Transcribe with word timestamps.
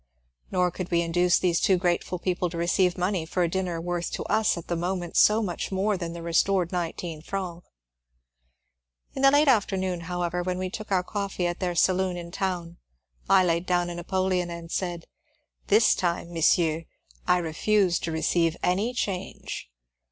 Nor 0.49 0.71
could 0.71 0.89
we 0.89 1.03
induce 1.03 1.37
these 1.37 1.59
two 1.59 1.77
grateful 1.77 2.17
peo 2.17 2.33
ple 2.33 2.49
to 2.49 2.57
receive 2.57 2.97
money 2.97 3.23
for 3.23 3.43
a 3.43 3.47
dinner 3.47 3.79
worth 3.79 4.09
to 4.13 4.23
us 4.25 4.57
at 4.57 4.65
the 4.67 4.75
moment 4.75 5.15
so 5.15 5.43
much 5.43 5.71
more 5.71 5.95
than 5.95 6.13
the 6.13 6.23
restored 6.23 6.71
nineteen 6.71 7.21
francs. 7.21 7.67
In 9.13 9.21
the 9.21 9.29
late 9.29 9.47
afternoon, 9.47 9.99
however, 10.09 10.41
when 10.41 10.57
we 10.57 10.71
took 10.71 10.87
coffee 11.05 11.45
at 11.45 11.59
their 11.59 11.75
saloon 11.75 12.17
in 12.17 12.31
town, 12.31 12.77
I 13.29 13.45
laid 13.45 13.67
down 13.67 13.91
a 13.91 13.93
napoleon 13.93 14.49
and 14.49 14.71
said, 14.71 15.01
'^ 15.01 15.03
This 15.67 15.93
time, 15.93 16.33
monsieur, 16.33 16.85
I 17.27 17.37
refuse 17.37 17.99
to 17.99 18.11
receive 18.11 18.57
any 18.63 18.95
change." 18.95 19.69